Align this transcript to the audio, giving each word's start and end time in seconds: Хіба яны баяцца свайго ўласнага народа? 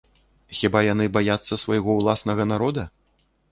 Хіба 0.59 0.81
яны 0.85 1.05
баяцца 1.17 1.59
свайго 1.65 1.99
ўласнага 2.01 2.51
народа? 2.53 2.89